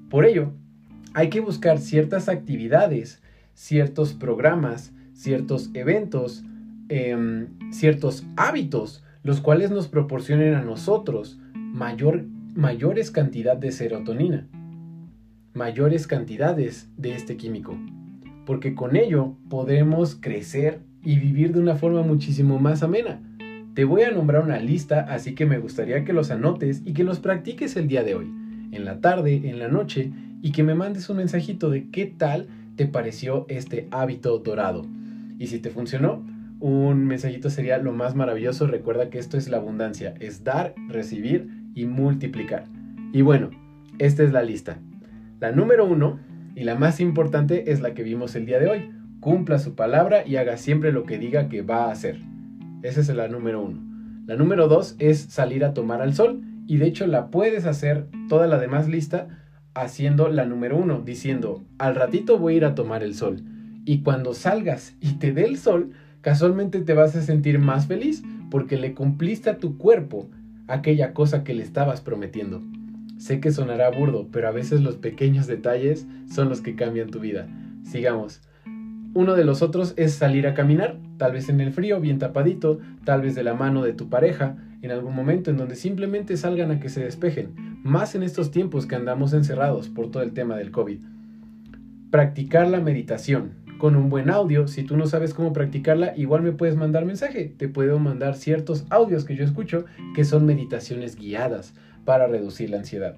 Por 0.08 0.24
ello, 0.24 0.52
hay 1.14 1.30
que 1.30 1.40
buscar 1.40 1.78
ciertas 1.78 2.28
actividades, 2.28 3.20
ciertos 3.54 4.14
programas, 4.14 4.92
ciertos 5.14 5.70
eventos, 5.74 6.44
em, 6.88 7.48
ciertos 7.70 8.24
hábitos, 8.36 9.04
los 9.22 9.40
cuales 9.40 9.70
nos 9.70 9.88
proporcionen 9.88 10.54
a 10.54 10.62
nosotros 10.62 11.38
mayor, 11.54 12.24
mayores 12.54 13.10
cantidad 13.10 13.56
de 13.56 13.72
serotonina, 13.72 14.46
mayores 15.54 16.06
cantidades 16.06 16.88
de 16.96 17.14
este 17.14 17.36
químico, 17.36 17.76
porque 18.46 18.74
con 18.74 18.96
ello 18.96 19.36
podremos 19.48 20.14
crecer 20.14 20.80
y 21.02 21.18
vivir 21.18 21.52
de 21.52 21.60
una 21.60 21.76
forma 21.76 22.02
muchísimo 22.02 22.58
más 22.58 22.82
amena. 22.82 23.20
Te 23.74 23.84
voy 23.84 24.02
a 24.02 24.10
nombrar 24.10 24.42
una 24.42 24.58
lista, 24.58 25.00
así 25.00 25.34
que 25.34 25.46
me 25.46 25.58
gustaría 25.58 26.04
que 26.04 26.12
los 26.12 26.30
anotes 26.30 26.82
y 26.84 26.92
que 26.92 27.04
los 27.04 27.20
practiques 27.20 27.74
el 27.76 27.88
día 27.88 28.04
de 28.04 28.14
hoy, 28.14 28.26
en 28.70 28.84
la 28.84 29.00
tarde, 29.00 29.48
en 29.48 29.58
la 29.58 29.68
noche, 29.68 30.12
y 30.42 30.52
que 30.52 30.62
me 30.62 30.74
mandes 30.74 31.08
un 31.08 31.16
mensajito 31.16 31.70
de 31.70 31.88
qué 31.88 32.04
tal 32.04 32.48
te 32.76 32.84
pareció 32.86 33.46
este 33.48 33.88
hábito 33.90 34.38
dorado. 34.40 34.84
Y 35.38 35.46
si 35.46 35.58
te 35.58 35.70
funcionó, 35.70 36.22
un 36.60 37.06
mensajito 37.06 37.48
sería 37.48 37.78
lo 37.78 37.92
más 37.92 38.14
maravilloso. 38.14 38.66
Recuerda 38.66 39.08
que 39.08 39.18
esto 39.18 39.38
es 39.38 39.48
la 39.48 39.56
abundancia, 39.56 40.12
es 40.20 40.44
dar, 40.44 40.74
recibir 40.88 41.48
y 41.74 41.86
multiplicar. 41.86 42.66
Y 43.14 43.22
bueno, 43.22 43.48
esta 43.98 44.22
es 44.22 44.32
la 44.32 44.42
lista. 44.42 44.80
La 45.40 45.50
número 45.50 45.86
uno 45.86 46.20
y 46.54 46.64
la 46.64 46.74
más 46.74 47.00
importante 47.00 47.72
es 47.72 47.80
la 47.80 47.94
que 47.94 48.02
vimos 48.02 48.36
el 48.36 48.44
día 48.44 48.58
de 48.58 48.68
hoy. 48.68 48.90
Cumpla 49.20 49.58
su 49.58 49.74
palabra 49.74 50.26
y 50.26 50.36
haga 50.36 50.58
siempre 50.58 50.92
lo 50.92 51.04
que 51.04 51.18
diga 51.18 51.48
que 51.48 51.62
va 51.62 51.86
a 51.86 51.92
hacer. 51.92 52.20
Esa 52.82 53.00
es 53.00 53.08
la 53.08 53.28
número 53.28 53.62
uno. 53.62 53.80
La 54.26 54.36
número 54.36 54.68
dos 54.68 54.96
es 54.98 55.20
salir 55.20 55.64
a 55.64 55.74
tomar 55.74 56.02
al 56.02 56.14
sol. 56.14 56.42
Y 56.66 56.76
de 56.76 56.86
hecho 56.86 57.06
la 57.06 57.30
puedes 57.30 57.66
hacer 57.66 58.06
toda 58.28 58.46
la 58.46 58.58
demás 58.58 58.88
lista 58.88 59.28
haciendo 59.74 60.28
la 60.28 60.44
número 60.44 60.76
uno, 60.76 61.00
diciendo, 61.00 61.62
al 61.78 61.94
ratito 61.94 62.38
voy 62.38 62.54
a 62.54 62.56
ir 62.58 62.64
a 62.64 62.74
tomar 62.74 63.02
el 63.02 63.14
sol. 63.14 63.42
Y 63.84 64.02
cuando 64.02 64.34
salgas 64.34 64.94
y 65.00 65.14
te 65.14 65.32
dé 65.32 65.44
el 65.44 65.58
sol, 65.58 65.90
casualmente 66.20 66.80
te 66.80 66.94
vas 66.94 67.16
a 67.16 67.22
sentir 67.22 67.58
más 67.58 67.86
feliz 67.86 68.22
porque 68.50 68.76
le 68.76 68.94
cumpliste 68.94 69.50
a 69.50 69.58
tu 69.58 69.76
cuerpo 69.78 70.28
aquella 70.68 71.12
cosa 71.12 71.42
que 71.42 71.54
le 71.54 71.62
estabas 71.62 72.00
prometiendo. 72.00 72.62
Sé 73.18 73.40
que 73.40 73.50
sonará 73.50 73.90
burdo, 73.90 74.28
pero 74.30 74.48
a 74.48 74.52
veces 74.52 74.80
los 74.82 74.96
pequeños 74.96 75.46
detalles 75.46 76.06
son 76.32 76.48
los 76.48 76.60
que 76.60 76.74
cambian 76.74 77.10
tu 77.10 77.20
vida. 77.20 77.48
Sigamos. 77.84 78.40
Uno 79.14 79.34
de 79.34 79.44
los 79.44 79.60
otros 79.60 79.92
es 79.96 80.14
salir 80.14 80.46
a 80.46 80.54
caminar, 80.54 80.96
tal 81.18 81.32
vez 81.32 81.48
en 81.48 81.60
el 81.60 81.72
frío, 81.72 82.00
bien 82.00 82.18
tapadito, 82.18 82.78
tal 83.04 83.20
vez 83.20 83.34
de 83.34 83.44
la 83.44 83.54
mano 83.54 83.82
de 83.82 83.92
tu 83.92 84.08
pareja, 84.08 84.56
en 84.80 84.90
algún 84.90 85.14
momento 85.14 85.50
en 85.50 85.58
donde 85.58 85.76
simplemente 85.76 86.36
salgan 86.36 86.70
a 86.70 86.80
que 86.80 86.88
se 86.88 87.04
despejen, 87.04 87.52
más 87.82 88.14
en 88.14 88.22
estos 88.22 88.50
tiempos 88.50 88.86
que 88.86 88.94
andamos 88.94 89.34
encerrados 89.34 89.88
por 89.90 90.10
todo 90.10 90.22
el 90.22 90.32
tema 90.32 90.56
del 90.56 90.70
COVID. 90.70 91.00
Practicar 92.10 92.68
la 92.68 92.80
meditación, 92.80 93.62
con 93.82 93.96
un 93.96 94.10
buen 94.10 94.30
audio. 94.30 94.68
Si 94.68 94.84
tú 94.84 94.96
no 94.96 95.06
sabes 95.06 95.34
cómo 95.34 95.52
practicarla, 95.52 96.16
igual 96.16 96.42
me 96.42 96.52
puedes 96.52 96.76
mandar 96.76 97.04
mensaje. 97.04 97.52
Te 97.56 97.68
puedo 97.68 97.98
mandar 97.98 98.36
ciertos 98.36 98.86
audios 98.90 99.24
que 99.24 99.34
yo 99.34 99.44
escucho 99.44 99.86
que 100.14 100.24
son 100.24 100.46
meditaciones 100.46 101.16
guiadas 101.16 101.74
para 102.04 102.28
reducir 102.28 102.70
la 102.70 102.76
ansiedad. 102.76 103.16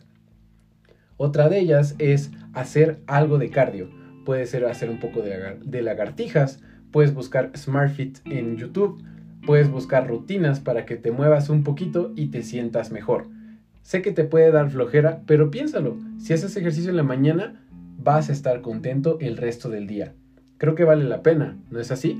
Otra 1.18 1.50
de 1.50 1.58
ellas 1.58 1.94
es 1.98 2.30
hacer 2.54 3.02
algo 3.06 3.36
de 3.36 3.50
cardio. 3.50 4.03
Puede 4.24 4.46
ser 4.46 4.64
hacer 4.64 4.90
un 4.90 5.00
poco 5.00 5.22
de, 5.22 5.82
lagartijas, 5.82 6.60
puedes 6.90 7.12
buscar 7.12 7.50
SmartFit 7.56 8.18
en 8.26 8.56
YouTube, 8.56 9.02
puedes 9.44 9.70
buscar 9.70 10.08
rutinas 10.08 10.60
para 10.60 10.86
que 10.86 10.96
te 10.96 11.10
muevas 11.10 11.50
un 11.50 11.62
poquito 11.62 12.12
y 12.16 12.28
te 12.28 12.42
sientas 12.42 12.90
mejor. 12.90 13.28
Sé 13.82 14.00
que 14.00 14.12
te 14.12 14.24
puede 14.24 14.50
dar 14.50 14.70
flojera, 14.70 15.22
pero 15.26 15.50
piénsalo, 15.50 15.98
si 16.18 16.32
haces 16.32 16.56
ejercicio 16.56 16.90
en 16.90 16.96
la 16.96 17.02
mañana, 17.02 17.62
vas 17.98 18.30
a 18.30 18.32
estar 18.32 18.62
contento 18.62 19.18
el 19.20 19.36
resto 19.36 19.68
del 19.68 19.86
día. 19.86 20.14
Creo 20.56 20.74
que 20.74 20.84
vale 20.84 21.04
la 21.04 21.22
pena, 21.22 21.58
¿no 21.70 21.80
es 21.80 21.90
así? 21.90 22.18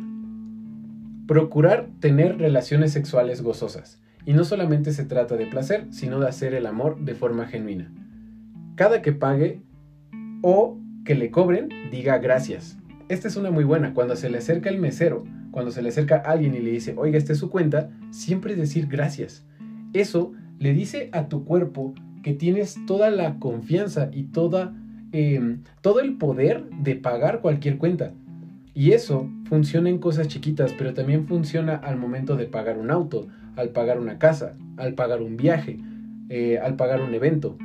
Procurar 1.27 1.89
tener 2.01 2.37
relaciones 2.39 2.93
sexuales 2.93 3.41
gozosas. 3.41 4.01
Y 4.27 4.33
no 4.33 4.45
solamente 4.45 4.93
se 4.93 5.05
trata 5.05 5.37
de 5.37 5.47
placer, 5.47 5.87
sino 5.91 6.21
de 6.21 6.29
hacer 6.29 6.55
el 6.55 6.67
amor 6.67 7.01
de 7.01 7.15
forma 7.15 7.47
genuina. 7.47 7.91
Cada 8.75 9.03
que 9.03 9.13
pague 9.13 9.63
o 10.43 10.79
que 11.05 11.15
le 11.15 11.31
cobren, 11.31 11.69
diga 11.91 12.19
gracias. 12.19 12.79
Esta 13.09 13.29
es 13.29 13.37
una 13.37 13.51
muy 13.51 13.65
buena. 13.65 13.93
Cuando 13.93 14.17
se 14.17 14.31
le 14.31 14.39
acerca 14.39 14.71
el 14.71 14.79
mesero, 14.79 15.25
cuando 15.51 15.71
se 15.71 15.83
le 15.83 15.91
acerca 15.91 16.17
alguien 16.17 16.55
y 16.55 16.61
le 16.61 16.71
dice, 16.71 16.95
oiga, 16.97 17.19
esta 17.19 17.33
es 17.33 17.39
su 17.39 17.51
cuenta, 17.51 17.91
siempre 18.11 18.57
decir 18.57 18.87
gracias. 18.87 19.45
Eso 19.93 20.33
le 20.59 20.73
dice 20.73 21.11
a 21.13 21.29
tu 21.29 21.45
cuerpo 21.45 21.95
que 22.23 22.33
tienes 22.33 22.77
toda 22.87 23.11
la 23.11 23.39
confianza 23.39 24.09
y 24.13 24.25
toda, 24.25 24.75
em, 25.13 25.63
todo 25.83 26.01
el 26.01 26.17
poder 26.17 26.65
de 26.71 26.97
pagar 26.97 27.41
cualquier 27.41 27.77
cuenta. 27.77 28.13
Y 28.75 28.93
eso 28.93 29.31
funciona 29.49 29.91
en 29.91 29.99
cosas 29.99 30.27
chiquitas, 30.27 30.73
pero 30.73 30.95
también 30.95 31.27
funciona 31.27 31.77
al 31.77 31.97
momento 31.97 32.35
de 32.37 32.47
pagar 32.47 32.79
un 32.79 32.91
auto, 32.91 33.29
al 33.57 33.69
pagar 33.69 34.01
una 34.01 34.19
casa, 34.19 34.57
al 34.79 34.95
pagar 34.95 35.23
un 35.23 35.37
viaje, 35.37 35.79
eh, 36.31 36.59
al 36.59 36.75
pagar 36.75 37.03
un 37.03 37.15
evento, 37.15 37.57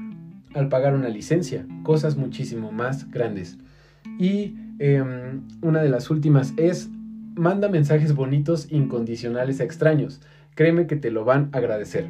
al 0.53 0.69
pagar 0.69 0.93
una 0.93 1.09
licencia, 1.09 1.65
cosas 1.83 2.17
muchísimo 2.17 2.71
más 2.71 3.09
grandes. 3.11 3.57
Y 4.19 4.55
em, 4.79 5.41
una 5.61 5.81
de 5.81 5.89
las 5.89 6.09
últimas 6.09 6.53
es, 6.57 6.89
manda 7.35 7.69
mensajes 7.69 8.13
bonitos 8.13 8.71
incondicionales 8.71 9.59
a 9.59 9.63
extraños. 9.63 10.21
Créeme 10.55 10.87
que 10.87 10.95
te 10.95 11.11
lo 11.11 11.25
van 11.25 11.49
a 11.51 11.57
agradecer. 11.57 12.07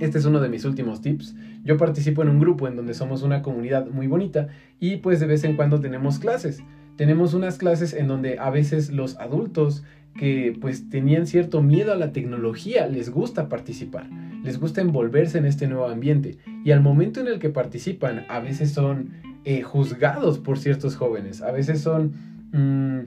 Este 0.00 0.18
es 0.18 0.24
uno 0.24 0.40
de 0.40 0.48
mis 0.48 0.64
últimos 0.64 1.00
tips. 1.00 1.34
Yo 1.64 1.76
participo 1.76 2.22
en 2.22 2.28
un 2.28 2.40
grupo 2.40 2.68
en 2.68 2.76
donde 2.76 2.94
somos 2.94 3.22
una 3.22 3.42
comunidad 3.42 3.86
muy 3.88 4.06
bonita 4.06 4.48
y 4.80 4.96
pues 4.96 5.20
de 5.20 5.26
vez 5.26 5.44
en 5.44 5.56
cuando 5.56 5.80
tenemos 5.80 6.18
clases 6.18 6.62
tenemos 6.96 7.34
unas 7.34 7.58
clases 7.58 7.92
en 7.92 8.06
donde 8.06 8.38
a 8.38 8.50
veces 8.50 8.90
los 8.90 9.16
adultos 9.16 9.82
que 10.16 10.56
pues 10.60 10.88
tenían 10.88 11.26
cierto 11.26 11.62
miedo 11.62 11.92
a 11.92 11.96
la 11.96 12.12
tecnología 12.12 12.86
les 12.86 13.10
gusta 13.10 13.48
participar, 13.48 14.08
les 14.42 14.60
gusta 14.60 14.80
envolverse 14.80 15.38
en 15.38 15.46
este 15.46 15.66
nuevo 15.66 15.88
ambiente 15.88 16.38
y 16.64 16.70
al 16.70 16.80
momento 16.80 17.20
en 17.20 17.28
el 17.28 17.38
que 17.38 17.50
participan 17.50 18.24
a 18.28 18.40
veces 18.40 18.72
son 18.72 19.10
eh, 19.44 19.62
juzgados 19.62 20.38
por 20.38 20.58
ciertos 20.58 20.96
jóvenes, 20.96 21.42
a 21.42 21.50
veces 21.50 21.80
son 21.80 22.12
mm, 22.52 23.00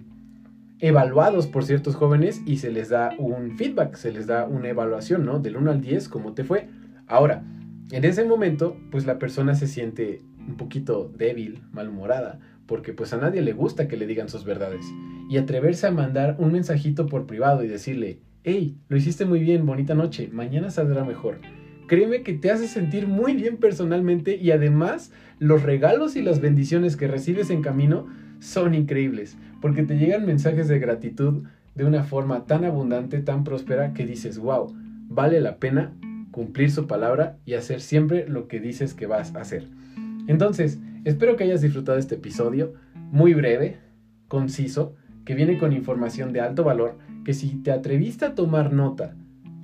evaluados 0.80 1.48
por 1.48 1.64
ciertos 1.66 1.96
jóvenes 1.96 2.42
y 2.46 2.58
se 2.58 2.72
les 2.72 2.90
da 2.90 3.14
un 3.18 3.58
feedback, 3.58 3.96
se 3.96 4.12
les 4.12 4.28
da 4.28 4.46
una 4.46 4.70
evaluación, 4.70 5.26
¿no? 5.26 5.40
Del 5.40 5.58
1 5.58 5.72
al 5.72 5.82
10, 5.82 6.10
¿cómo 6.10 6.34
te 6.34 6.44
fue? 6.44 6.68
Ahora, 7.08 7.44
en 7.92 8.04
ese 8.04 8.26
momento, 8.26 8.78
pues 8.92 9.06
la 9.06 9.18
persona 9.18 9.56
se 9.56 9.66
siente 9.66 10.22
un 10.48 10.58
poquito 10.58 11.12
débil, 11.18 11.62
malhumorada, 11.72 12.40
porque 12.66 12.94
pues 12.94 13.14
a 13.14 13.18
nadie 13.18 13.42
le 13.42 13.54
gusta 13.54 13.88
que 13.88 13.98
le 13.98 14.08
digan 14.08 14.30
sus 14.30 14.44
verdades. 14.44 14.86
Y 15.30 15.38
atreverse 15.38 15.88
a 15.88 15.92
mandar 15.92 16.36
un 16.40 16.52
mensajito 16.52 17.08
por 17.08 17.26
privado 17.26 17.64
y 17.64 17.68
decirle, 17.68 18.20
hey, 18.44 18.78
lo 18.88 18.98
hiciste 18.98 19.26
muy 19.26 19.40
bien, 19.40 19.66
bonita 19.66 19.94
noche, 19.94 20.30
mañana 20.32 20.70
saldrá 20.70 21.04
mejor. 21.04 21.40
Créeme 21.88 22.24
que 22.24 22.34
te 22.34 22.52
hace 22.52 22.68
sentir 22.68 23.08
muy 23.08 23.34
bien 23.36 23.58
personalmente 23.58 24.36
y 24.38 24.52
además 24.52 25.12
los 25.40 25.64
regalos 25.64 26.16
y 26.16 26.22
las 26.22 26.42
bendiciones 26.42 26.98
que 26.98 27.08
recibes 27.08 27.50
en 27.50 27.62
camino 27.62 28.08
son 28.40 28.74
increíbles, 28.74 29.38
porque 29.62 29.84
te 29.84 29.98
llegan 29.98 30.26
mensajes 30.26 30.68
de 30.68 30.80
gratitud 30.80 31.44
de 31.76 31.86
una 31.86 32.04
forma 32.04 32.46
tan 32.46 32.66
abundante, 32.66 33.20
tan 33.20 33.44
próspera, 33.44 33.94
que 33.94 34.06
dices, 34.06 34.38
wow, 34.38 34.74
vale 35.08 35.40
la 35.42 35.58
pena 35.58 35.94
cumplir 36.32 36.72
su 36.72 36.88
palabra 36.88 37.38
y 37.46 37.54
hacer 37.54 37.82
siempre 37.82 38.28
lo 38.28 38.48
que 38.48 38.60
dices 38.60 38.94
que 38.94 39.08
vas 39.08 39.34
a 39.36 39.42
hacer. 39.42 39.68
Entonces, 40.28 40.80
Espero 41.08 41.38
que 41.38 41.46
hayas 41.46 41.62
disfrutado 41.62 41.98
este 41.98 42.16
episodio, 42.16 42.74
muy 42.94 43.34
breve, 43.34 43.78
conciso, 44.28 44.94
que 45.28 45.36
viene 45.36 45.58
con 45.58 45.74
información 45.74 46.32
de 46.32 46.40
alto 46.40 46.64
valor, 46.64 46.98
que 47.26 47.34
si 47.34 47.58
te 47.58 47.74
atreviste 47.74 48.24
a 48.24 48.34
tomar 48.34 48.72
nota 48.72 49.14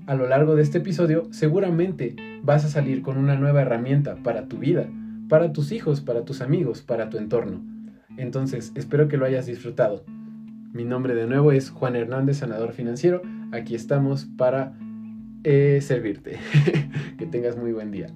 a 0.07 0.13
lo 0.13 0.27
largo 0.27 0.57
de 0.57 0.61
este 0.61 0.79
episodio, 0.79 1.29
seguramente 1.31 2.17
vas 2.41 2.65
a 2.65 2.67
salir 2.67 3.01
con 3.01 3.17
una 3.17 3.37
nueva 3.37 3.61
herramienta 3.61 4.17
para 4.17 4.49
tu 4.49 4.57
vida, 4.57 4.89
para 5.29 5.53
tus 5.53 5.71
hijos, 5.71 6.01
para 6.01 6.25
tus 6.25 6.41
amigos, 6.41 6.81
para 6.81 7.09
tu 7.09 7.17
entorno. 7.17 7.63
Entonces, 8.17 8.73
espero 8.75 9.07
que 9.07 9.15
lo 9.15 9.25
hayas 9.25 9.45
disfrutado. 9.45 10.03
Mi 10.73 10.83
nombre 10.83 11.15
de 11.15 11.27
nuevo 11.27 11.53
es 11.53 11.69
Juan 11.69 11.95
Hernández, 11.95 12.39
sanador 12.39 12.73
financiero. 12.73 13.21
Aquí 13.53 13.73
estamos 13.73 14.25
para 14.25 14.73
eh, 15.45 15.79
servirte. 15.81 16.39
que 17.17 17.25
tengas 17.25 17.55
muy 17.55 17.71
buen 17.71 17.89
día. 17.89 18.07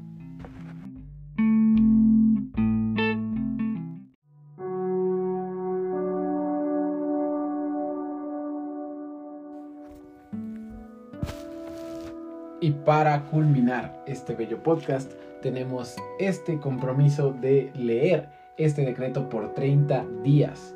Y 12.59 12.71
para 12.71 13.23
culminar 13.25 14.03
este 14.07 14.35
bello 14.35 14.63
podcast, 14.63 15.11
tenemos 15.41 15.95
este 16.19 16.59
compromiso 16.59 17.31
de 17.31 17.71
leer 17.75 18.29
este 18.57 18.83
decreto 18.83 19.29
por 19.29 19.53
30 19.53 20.05
días. 20.23 20.75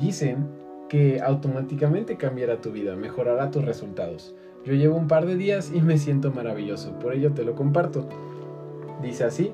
Dicen 0.00 0.48
que 0.88 1.20
automáticamente 1.20 2.16
cambiará 2.16 2.60
tu 2.60 2.72
vida, 2.72 2.96
mejorará 2.96 3.50
tus 3.50 3.64
resultados. 3.64 4.34
Yo 4.64 4.74
llevo 4.74 4.96
un 4.96 5.08
par 5.08 5.26
de 5.26 5.36
días 5.36 5.70
y 5.72 5.80
me 5.82 5.98
siento 5.98 6.32
maravilloso, 6.32 6.98
por 6.98 7.14
ello 7.14 7.32
te 7.32 7.44
lo 7.44 7.54
comparto. 7.54 8.08
Dice 9.02 9.24
así, 9.24 9.52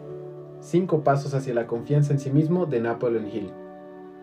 Cinco 0.60 1.02
pasos 1.02 1.32
hacia 1.32 1.54
la 1.54 1.66
confianza 1.66 2.12
en 2.12 2.20
sí 2.20 2.30
mismo 2.30 2.66
de 2.66 2.80
Napoleon 2.80 3.26
Hill. 3.26 3.50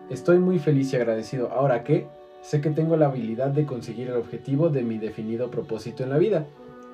Estoy 0.08 0.38
muy 0.38 0.60
feliz 0.60 0.92
y 0.92 0.96
agradecido 0.96 1.50
ahora 1.50 1.82
que 1.82 2.06
sé 2.42 2.60
que 2.60 2.70
tengo 2.70 2.96
la 2.96 3.06
habilidad 3.06 3.48
de 3.48 3.66
conseguir 3.66 4.08
el 4.08 4.16
objetivo 4.16 4.68
de 4.68 4.82
mi 4.82 4.98
definido 4.98 5.50
propósito 5.50 6.04
en 6.04 6.10
la 6.10 6.18
vida. 6.18 6.46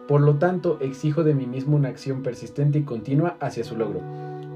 Por 0.07 0.21
lo 0.21 0.35
tanto, 0.35 0.77
exijo 0.81 1.25
de 1.25 1.35
mí 1.35 1.47
mismo 1.47 1.77
una 1.77 1.89
acción 1.89 2.23
persistente 2.23 2.79
y 2.79 2.83
continua 2.83 3.37
hacia 3.41 3.65
su 3.65 3.75
logro. 3.75 4.03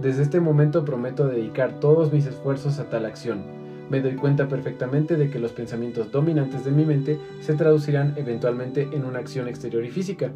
Desde 0.03 0.23
este 0.23 0.41
momento 0.41 0.85
prometo 0.85 1.27
dedicar 1.27 1.81
todos 1.81 2.13
mis 2.13 2.27
esfuerzos 2.27 2.79
a 2.79 2.91
tal 2.91 3.07
acción. 3.07 3.43
Me 3.89 4.03
doy 4.03 4.17
cuenta 4.17 4.47
perfectamente 4.47 5.17
de 5.17 5.31
que 5.31 5.39
los 5.39 5.53
pensamientos 5.53 6.13
dominantes 6.13 6.67
de 6.67 6.71
mi 6.71 6.85
mente 6.85 7.19
se 7.41 7.55
traducirán 7.55 8.13
eventualmente 8.17 8.91
en 8.93 9.07
una 9.07 9.21
acción 9.21 9.49
exterior 9.49 9.85
y 9.87 9.91
física, 9.91 10.33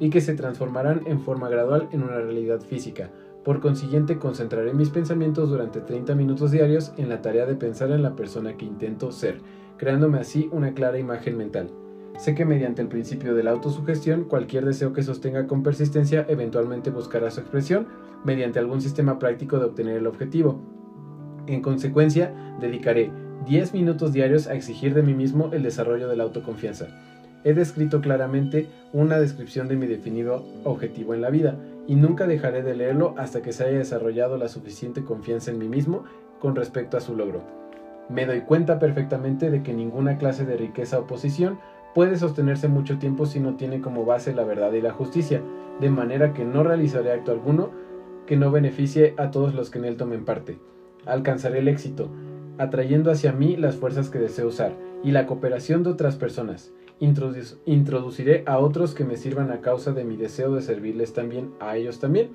y 0.00 0.08
que 0.08 0.22
se 0.22 0.34
transformarán 0.34 1.02
en 1.06 1.20
forma 1.20 1.50
gradual 1.50 1.88
en 1.92 2.02
una 2.02 2.16
realidad 2.16 2.60
física. 2.60 3.10
Por 3.44 3.60
consiguiente, 3.60 4.18
concentraré 4.18 4.72
mis 4.72 4.88
pensamientos 4.88 5.50
durante 5.50 5.80
30 5.80 6.14
minutos 6.14 6.50
diarios 6.50 6.94
en 6.96 7.10
la 7.10 7.20
tarea 7.20 7.44
de 7.44 7.54
pensar 7.54 7.90
en 7.90 8.02
la 8.02 8.16
persona 8.16 8.56
que 8.56 8.64
intento 8.64 9.12
ser, 9.12 9.40
creándome 9.76 10.18
así 10.18 10.48
una 10.50 10.72
clara 10.72 10.98
imagen 10.98 11.36
mental. 11.36 11.68
Sé 12.18 12.34
que 12.34 12.44
mediante 12.44 12.80
el 12.80 12.88
principio 12.88 13.34
de 13.34 13.42
la 13.42 13.50
autosugestión, 13.50 14.24
cualquier 14.24 14.64
deseo 14.64 14.92
que 14.92 15.02
sostenga 15.02 15.46
con 15.46 15.62
persistencia 15.62 16.24
eventualmente 16.28 16.90
buscará 16.90 17.30
su 17.30 17.40
expresión 17.40 17.88
mediante 18.24 18.60
algún 18.60 18.80
sistema 18.80 19.18
práctico 19.18 19.58
de 19.58 19.66
obtener 19.66 19.96
el 19.96 20.06
objetivo. 20.06 20.60
En 21.46 21.60
consecuencia, 21.60 22.32
dedicaré 22.60 23.10
10 23.46 23.74
minutos 23.74 24.12
diarios 24.12 24.46
a 24.46 24.54
exigir 24.54 24.94
de 24.94 25.02
mí 25.02 25.12
mismo 25.12 25.50
el 25.52 25.64
desarrollo 25.64 26.08
de 26.08 26.16
la 26.16 26.22
autoconfianza. 26.22 26.86
He 27.42 27.52
descrito 27.52 28.00
claramente 28.00 28.68
una 28.92 29.18
descripción 29.18 29.68
de 29.68 29.76
mi 29.76 29.86
definido 29.86 30.46
objetivo 30.62 31.14
en 31.14 31.20
la 31.20 31.30
vida 31.30 31.58
y 31.86 31.96
nunca 31.96 32.26
dejaré 32.26 32.62
de 32.62 32.74
leerlo 32.74 33.14
hasta 33.18 33.42
que 33.42 33.52
se 33.52 33.64
haya 33.64 33.78
desarrollado 33.78 34.38
la 34.38 34.48
suficiente 34.48 35.04
confianza 35.04 35.50
en 35.50 35.58
mí 35.58 35.68
mismo 35.68 36.04
con 36.38 36.56
respecto 36.56 36.96
a 36.96 37.00
su 37.00 37.14
logro. 37.14 37.42
Me 38.08 38.24
doy 38.24 38.42
cuenta 38.42 38.78
perfectamente 38.78 39.50
de 39.50 39.62
que 39.62 39.74
ninguna 39.74 40.16
clase 40.16 40.44
de 40.46 40.56
riqueza 40.56 40.98
o 40.98 41.06
posición 41.06 41.58
puede 41.94 42.16
sostenerse 42.16 42.68
mucho 42.68 42.98
tiempo 42.98 43.26
si 43.26 43.40
no 43.40 43.54
tiene 43.54 43.80
como 43.80 44.04
base 44.04 44.34
la 44.34 44.44
verdad 44.44 44.72
y 44.72 44.80
la 44.80 44.92
justicia, 44.92 45.42
de 45.80 45.90
manera 45.90 46.32
que 46.32 46.44
no 46.44 46.62
realizaré 46.62 47.12
acto 47.12 47.32
alguno 47.32 47.70
que 48.26 48.36
no 48.36 48.50
beneficie 48.50 49.14
a 49.16 49.30
todos 49.30 49.54
los 49.54 49.70
que 49.70 49.78
en 49.78 49.84
él 49.84 49.96
tomen 49.96 50.24
parte. 50.24 50.58
Alcanzaré 51.06 51.58
el 51.58 51.68
éxito, 51.68 52.08
atrayendo 52.58 53.10
hacia 53.10 53.32
mí 53.32 53.56
las 53.56 53.76
fuerzas 53.76 54.10
que 54.10 54.18
deseo 54.18 54.48
usar 54.48 54.74
y 55.02 55.10
la 55.12 55.26
cooperación 55.26 55.82
de 55.82 55.90
otras 55.90 56.16
personas 56.16 56.72
introduciré 57.00 58.44
a 58.46 58.58
otros 58.58 58.94
que 58.94 59.04
me 59.04 59.16
sirvan 59.16 59.50
a 59.50 59.60
causa 59.60 59.92
de 59.92 60.04
mi 60.04 60.16
deseo 60.16 60.54
de 60.54 60.62
servirles 60.62 61.12
también 61.12 61.50
a 61.60 61.76
ellos 61.76 61.98
también. 61.98 62.30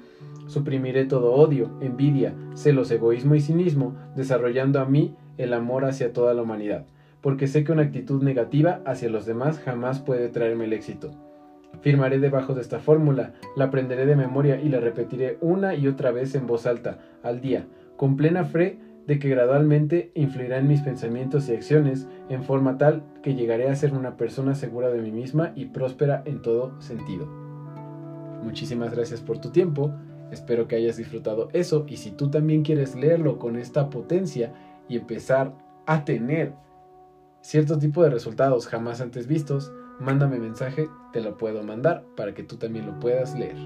Suprimiré 0.47 1.05
todo 1.05 1.33
odio, 1.33 1.71
envidia, 1.81 2.33
celos, 2.55 2.91
egoísmo 2.91 3.35
y 3.35 3.41
cinismo, 3.41 3.95
desarrollando 4.15 4.79
a 4.79 4.85
mí 4.85 5.15
el 5.37 5.53
amor 5.53 5.85
hacia 5.85 6.11
toda 6.11 6.33
la 6.33 6.41
humanidad, 6.41 6.85
porque 7.21 7.47
sé 7.47 7.63
que 7.63 7.71
una 7.71 7.83
actitud 7.83 8.23
negativa 8.23 8.81
hacia 8.85 9.09
los 9.09 9.25
demás 9.25 9.59
jamás 9.59 9.99
puede 9.99 10.29
traerme 10.29 10.65
el 10.65 10.73
éxito. 10.73 11.11
Firmaré 11.81 12.19
debajo 12.19 12.53
de 12.53 12.61
esta 12.61 12.79
fórmula, 12.79 13.33
la 13.55 13.65
aprenderé 13.65 14.05
de 14.05 14.15
memoria 14.15 14.59
y 14.59 14.69
la 14.69 14.79
repetiré 14.79 15.37
una 15.41 15.75
y 15.75 15.87
otra 15.87 16.11
vez 16.11 16.35
en 16.35 16.47
voz 16.47 16.65
alta, 16.65 16.99
al 17.23 17.41
día, 17.41 17.67
con 17.95 18.17
plena 18.17 18.43
fe 18.43 18.79
de 19.07 19.17
que 19.17 19.29
gradualmente 19.29 20.11
influirá 20.13 20.57
en 20.57 20.67
mis 20.67 20.81
pensamientos 20.81 21.49
y 21.49 21.53
acciones 21.53 22.07
en 22.29 22.43
forma 22.43 22.77
tal 22.77 23.03
que 23.23 23.33
llegaré 23.33 23.69
a 23.69 23.75
ser 23.75 23.93
una 23.93 24.17
persona 24.17 24.55
segura 24.55 24.89
de 24.89 25.01
mí 25.01 25.11
misma 25.11 25.51
y 25.55 25.65
próspera 25.65 26.21
en 26.25 26.41
todo 26.41 26.79
sentido. 26.79 27.25
Muchísimas 28.43 28.93
gracias 28.93 29.21
por 29.21 29.39
tu 29.39 29.49
tiempo, 29.49 29.91
espero 30.31 30.67
que 30.67 30.75
hayas 30.75 30.97
disfrutado 30.97 31.49
eso 31.53 31.85
y 31.87 31.97
si 31.97 32.11
tú 32.11 32.29
también 32.29 32.61
quieres 32.63 32.95
leerlo 32.95 33.39
con 33.39 33.55
esta 33.55 33.89
potencia 33.89 34.53
y 34.87 34.97
empezar 34.97 35.53
a 35.85 36.05
tener 36.05 36.53
cierto 37.41 37.77
tipo 37.77 38.03
de 38.03 38.09
resultados 38.09 38.67
jamás 38.67 39.01
antes 39.01 39.27
vistos, 39.27 39.71
mándame 39.99 40.39
mensaje, 40.39 40.89
te 41.13 41.21
lo 41.21 41.37
puedo 41.37 41.63
mandar 41.63 42.05
para 42.15 42.33
que 42.33 42.43
tú 42.43 42.57
también 42.57 42.85
lo 42.85 42.99
puedas 42.99 43.33
leer. 43.35 43.57